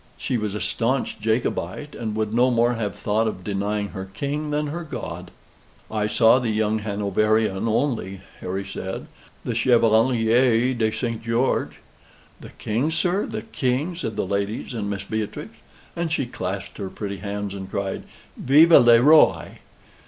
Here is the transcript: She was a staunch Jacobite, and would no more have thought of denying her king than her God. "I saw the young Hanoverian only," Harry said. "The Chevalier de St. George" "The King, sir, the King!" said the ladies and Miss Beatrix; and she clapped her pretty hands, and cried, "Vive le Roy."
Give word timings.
She 0.17 0.35
was 0.35 0.55
a 0.55 0.61
staunch 0.61 1.19
Jacobite, 1.19 1.93
and 1.93 2.15
would 2.15 2.33
no 2.33 2.49
more 2.49 2.73
have 2.73 2.95
thought 2.95 3.27
of 3.27 3.43
denying 3.43 3.89
her 3.89 4.09
king 4.11 4.49
than 4.49 4.65
her 4.65 4.83
God. 4.83 5.29
"I 5.91 6.07
saw 6.07 6.39
the 6.39 6.49
young 6.49 6.79
Hanoverian 6.79 7.67
only," 7.67 8.21
Harry 8.39 8.65
said. 8.65 9.05
"The 9.45 9.53
Chevalier 9.53 10.73
de 10.73 10.89
St. 10.91 11.21
George" 11.23 11.75
"The 12.41 12.49
King, 12.49 12.89
sir, 12.89 13.27
the 13.27 13.43
King!" 13.43 13.95
said 13.95 14.15
the 14.15 14.25
ladies 14.25 14.73
and 14.73 14.89
Miss 14.89 15.03
Beatrix; 15.03 15.51
and 15.95 16.11
she 16.11 16.25
clapped 16.25 16.79
her 16.79 16.89
pretty 16.89 17.17
hands, 17.17 17.53
and 17.53 17.69
cried, 17.69 18.01
"Vive 18.35 18.71
le 18.71 18.99
Roy." 19.03 19.59